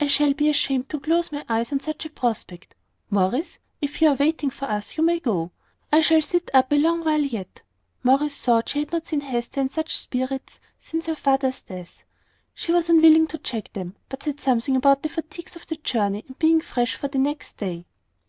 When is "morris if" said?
3.08-4.02